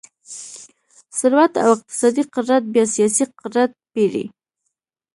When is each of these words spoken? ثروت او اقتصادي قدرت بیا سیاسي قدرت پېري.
ثروت 1.17 1.53
او 1.63 1.69
اقتصادي 1.75 2.23
قدرت 2.35 2.63
بیا 2.73 2.85
سیاسي 2.95 3.23
قدرت 3.41 3.71
پېري. 3.91 4.25